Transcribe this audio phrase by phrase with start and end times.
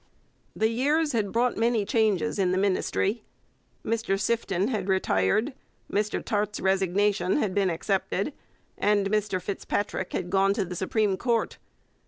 [0.55, 3.21] The years had brought many changes in the Ministry.
[3.85, 5.53] Mr Sifton had retired,
[5.93, 8.33] Mr Tarte's resignation had been accepted,
[8.79, 11.59] and Mr Fitzpatrick had gone to the Supreme Court.